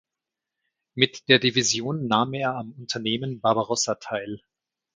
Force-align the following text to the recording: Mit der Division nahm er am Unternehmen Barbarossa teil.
Mit 0.95 1.27
der 1.27 1.37
Division 1.37 2.07
nahm 2.07 2.33
er 2.33 2.55
am 2.55 2.71
Unternehmen 2.71 3.39
Barbarossa 3.39 3.93
teil. 4.01 4.41